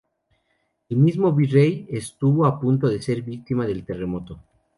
El 0.89 0.97
mismo 0.97 1.31
Virrey 1.31 1.85
estuvo 1.91 2.47
a 2.47 2.59
punto 2.59 2.87
de 2.87 3.03
ser 3.03 3.21
víctima 3.21 3.67
del 3.67 3.85
terremoto. 3.85 4.39